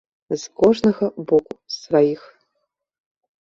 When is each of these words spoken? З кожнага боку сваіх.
З 0.35 0.37
кожнага 0.61 1.09
боку 1.33 1.55
сваіх. 1.75 2.21